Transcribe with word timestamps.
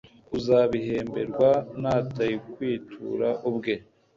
uzabihemberwa; 0.37 1.49
natayikwitura 1.81 3.29
ubwe 3.49 3.73